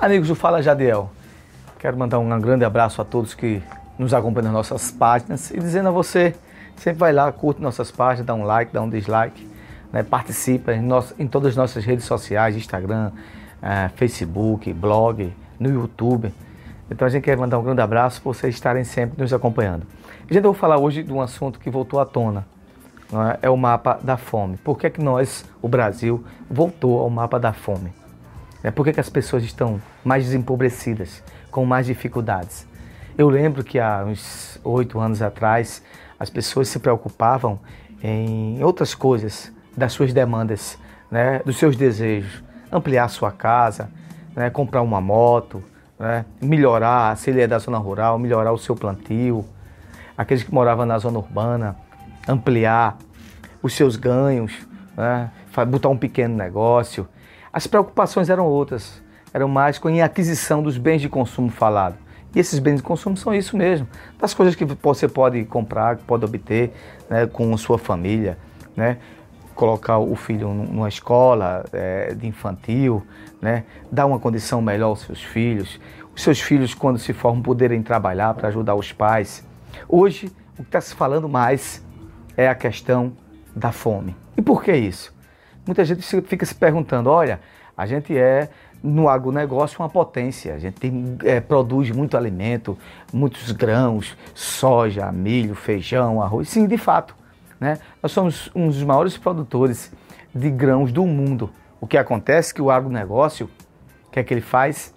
[0.00, 1.10] Amigos do Fala Jadiel,
[1.76, 3.60] quero mandar um grande abraço a todos que
[3.98, 6.36] nos acompanham nas nossas páginas e dizendo a você,
[6.76, 9.44] sempre vai lá, curte nossas páginas, dá um like, dá um dislike,
[9.92, 13.10] né, participa em, nosso, em todas as nossas redes sociais, Instagram,
[13.60, 16.32] uh, Facebook, blog, no YouTube.
[16.88, 19.84] Então a gente quer mandar um grande abraço por vocês estarem sempre nos acompanhando.
[20.30, 22.46] Gente vai falar hoje de um assunto que voltou à tona,
[23.42, 23.48] é?
[23.48, 23.50] é?
[23.50, 24.58] o mapa da fome.
[24.58, 27.97] Por que, é que nós, o Brasil, voltou ao mapa da fome?
[28.62, 32.66] É, por que, que as pessoas estão mais desempobrecidas, com mais dificuldades?
[33.16, 35.82] Eu lembro que há uns oito anos atrás
[36.18, 37.60] as pessoas se preocupavam
[38.02, 40.76] em outras coisas, das suas demandas,
[41.10, 43.88] né, dos seus desejos, ampliar sua casa,
[44.34, 45.62] né, comprar uma moto,
[45.98, 49.44] né, melhorar, se ele é da zona rural, melhorar o seu plantio,
[50.16, 51.76] aqueles que moravam na zona urbana,
[52.26, 52.98] ampliar
[53.62, 54.52] os seus ganhos,
[54.96, 55.30] né,
[55.68, 57.08] botar um pequeno negócio,
[57.52, 61.96] as preocupações eram outras, eram mais com a aquisição dos bens de consumo falado.
[62.34, 66.04] E esses bens de consumo são isso mesmo, das coisas que você pode comprar, que
[66.04, 66.72] pode obter
[67.08, 68.38] né, com sua família,
[68.76, 68.98] né?
[69.54, 73.02] colocar o filho numa escola é, de infantil,
[73.42, 73.64] né?
[73.90, 75.80] dar uma condição melhor aos seus filhos,
[76.14, 79.44] os seus filhos quando se formam poderem trabalhar para ajudar os pais.
[79.88, 81.84] Hoje o que está se falando mais
[82.36, 83.12] é a questão
[83.54, 84.14] da fome.
[84.36, 85.12] E por que isso?
[85.68, 87.40] Muita gente fica se perguntando: olha,
[87.76, 88.48] a gente é
[88.82, 92.78] no agronegócio uma potência, a gente tem, é, produz muito alimento,
[93.12, 96.48] muitos grãos, soja, milho, feijão, arroz.
[96.48, 97.14] Sim, de fato,
[97.60, 97.78] né?
[98.02, 99.92] nós somos um dos maiores produtores
[100.34, 101.50] de grãos do mundo.
[101.80, 103.50] O que acontece é que o agronegócio,
[104.06, 104.94] o que é que ele faz?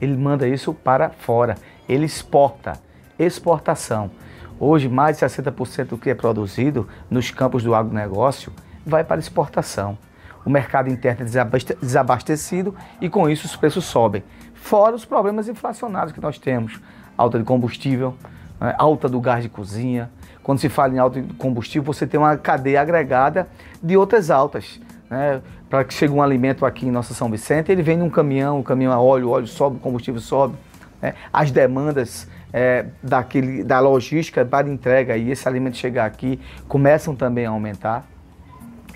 [0.00, 1.56] Ele manda isso para fora,
[1.88, 2.74] ele exporta,
[3.18, 4.10] exportação.
[4.58, 8.52] Hoje, mais de 60% do que é produzido nos campos do agronegócio
[8.86, 9.98] vai para exportação.
[10.44, 14.22] O mercado interno é desabastecido e com isso os preços sobem.
[14.54, 16.80] Fora os problemas inflacionários que nós temos:
[17.18, 18.14] alta de combustível,
[18.60, 20.08] né, alta do gás de cozinha.
[20.44, 23.48] Quando se fala em alta de combustível, você tem uma cadeia agregada
[23.82, 24.80] de outras altas.
[25.10, 25.42] Né?
[25.68, 28.62] Para que chegue um alimento aqui em nossa São Vicente, ele vem num caminhão, o
[28.62, 30.54] caminhão a óleo, o óleo sobe, o combustível sobe.
[31.02, 31.14] Né?
[31.32, 37.46] As demandas é, daquele, da logística para entrega e esse alimento chegar aqui começam também
[37.46, 38.06] a aumentar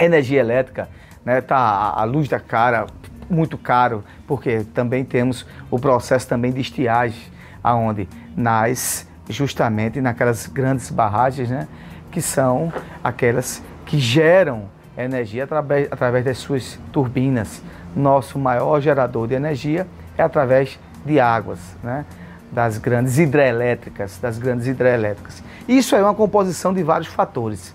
[0.04, 0.88] energia elétrica,
[1.24, 2.86] né, tá a luz da cara
[3.28, 7.20] muito caro, porque também temos o processo também de estiagem,
[7.62, 11.68] aonde nasce justamente naquelas grandes barragens, né,
[12.10, 12.72] que são
[13.04, 14.64] aquelas que geram
[14.96, 17.62] energia através, através das suas turbinas.
[17.94, 22.04] Nosso maior gerador de energia é através de águas, né?
[22.52, 25.42] das grandes hidrelétricas, das grandes hidrelétricas.
[25.68, 27.74] Isso é uma composição de vários fatores.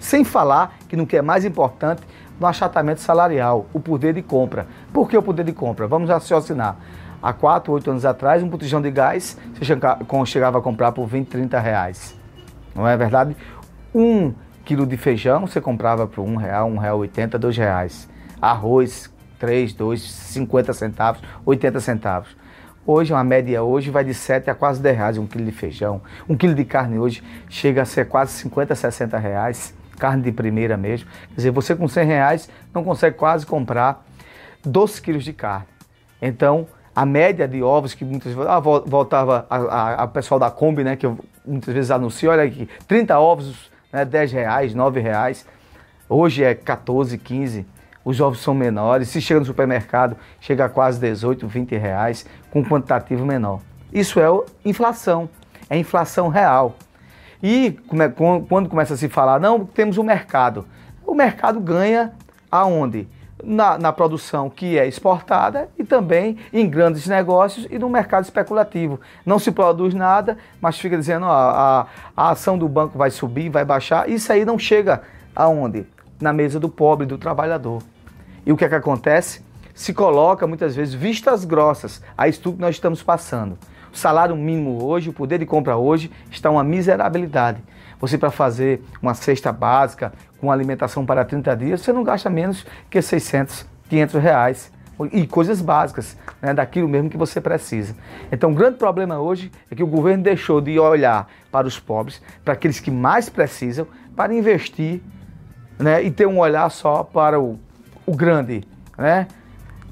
[0.00, 2.02] Sem falar que no que é mais importante,
[2.40, 4.66] no achatamento salarial, o poder de compra.
[4.94, 5.86] Por que o poder de compra?
[5.86, 6.76] Vamos raciocinar.
[7.22, 9.76] Há 4, 8 anos atrás, um botijão de gás você
[10.24, 12.16] chegava a comprar por 20, 30 reais.
[12.74, 13.36] Não é verdade?
[13.94, 14.32] Um
[14.64, 18.08] quilo de feijão você comprava por um real, um real 80, dois reais.
[18.40, 22.36] Arroz, 3, 2, 50 centavos, 80 centavos.
[22.86, 26.00] Hoje, uma média hoje vai de 7 a quase 10 reais um quilo de feijão.
[26.26, 30.76] Um quilo de carne hoje chega a ser quase 50, 60 reais carne de primeira
[30.76, 31.08] mesmo.
[31.28, 34.04] Quer dizer, você com 100 reais não consegue quase comprar
[34.64, 35.66] 12 quilos de carne.
[36.20, 36.66] Então,
[36.96, 40.82] a média de ovos que muitas vezes, ah, voltava a, a, a, pessoal da Kombi,
[40.82, 45.46] né, que eu, muitas vezes anuncia, olha aqui, 30 ovos, né, 10 reais, 9 reais.
[46.08, 47.66] Hoje é 14, 15.
[48.04, 49.08] Os ovos são menores.
[49.08, 53.60] Se chega no supermercado, chega a quase 18, 20 reais, com quantitativo menor.
[53.92, 54.26] Isso é
[54.64, 55.28] inflação,
[55.68, 56.74] é inflação real.
[57.42, 57.78] E
[58.48, 60.66] quando começa a se falar, não, temos um mercado.
[61.06, 62.12] O mercado ganha
[62.50, 63.08] aonde?
[63.42, 69.00] Na, na, produção que é exportada e também em grandes negócios e no mercado especulativo.
[69.24, 73.48] Não se produz nada, mas fica dizendo ó, a, a ação do banco vai subir,
[73.48, 74.10] vai baixar.
[74.10, 75.00] Isso aí não chega
[75.34, 75.86] aonde?
[76.20, 77.82] Na mesa do pobre, do trabalhador.
[78.44, 79.42] E o que é que acontece?
[79.74, 83.56] Se coloca muitas vezes vistas grossas a isso tudo que nós estamos passando.
[83.92, 87.62] O salário mínimo hoje, o poder de compra hoje está uma miserabilidade.
[88.00, 92.66] Você para fazer uma cesta básica com alimentação para 30 dias, você não gasta menos
[92.88, 94.72] que 600, 500 reais.
[95.12, 97.96] E coisas básicas, né, daquilo mesmo que você precisa.
[98.30, 102.20] Então, o grande problema hoje é que o governo deixou de olhar para os pobres,
[102.44, 105.00] para aqueles que mais precisam, para investir
[105.78, 107.58] né, e ter um olhar só para o,
[108.04, 108.62] o grande,
[108.98, 109.26] né?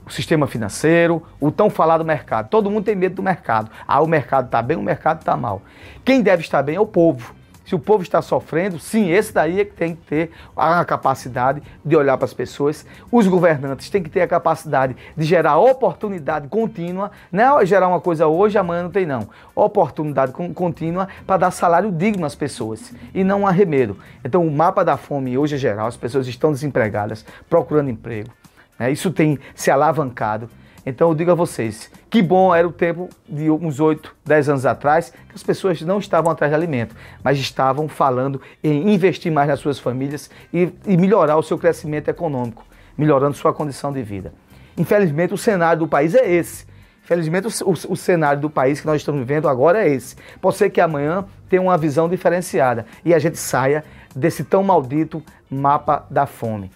[0.09, 2.49] O sistema financeiro, o tão falado mercado.
[2.49, 3.71] Todo mundo tem medo do mercado.
[3.87, 5.63] Ah, o mercado está bem, o mercado está mal.
[6.05, 7.37] Quem deve estar bem é o povo.
[7.69, 11.63] Se o povo está sofrendo, sim, esse daí é que tem que ter a capacidade
[11.85, 12.87] de olhar para as pessoas.
[13.13, 18.01] Os governantes têm que ter a capacidade de gerar oportunidade contínua, não é gerar uma
[18.01, 19.29] coisa hoje, amanhã não tem não.
[19.55, 23.99] Oportunidade contínua para dar salário digno às pessoas e não arremedo.
[24.25, 28.31] Então o mapa da fome hoje é geral, as pessoas estão desempregadas, procurando emprego.
[28.79, 28.91] Né?
[28.91, 30.49] Isso tem se alavancado.
[30.87, 34.65] Então eu digo a vocês, que bom era o tempo de uns 8, 10 anos
[34.65, 39.49] atrás, que as pessoas não estavam atrás de alimento, mas estavam falando em investir mais
[39.49, 42.65] nas suas famílias e, e melhorar o seu crescimento econômico,
[42.97, 44.33] melhorando sua condição de vida.
[44.79, 46.67] Infelizmente o cenário do país é esse.
[47.05, 50.17] Infelizmente o, o, o cenário do país que nós estamos vivendo agora é esse.
[50.41, 53.85] Pode ser que amanhã tenha uma visão diferenciada e a gente saia
[54.17, 56.71] desse tão maldito mapa da fome.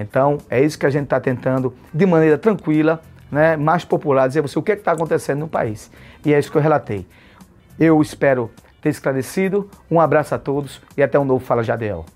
[0.00, 3.02] Então, é isso que a gente está tentando, de maneira tranquila,
[3.32, 5.90] né, mais popular, dizer a você o que é está acontecendo no país.
[6.24, 7.04] E é isso que eu relatei.
[7.78, 8.48] Eu espero
[8.80, 9.68] ter esclarecido.
[9.90, 12.06] Um abraço a todos e até um novo Fala Jadel.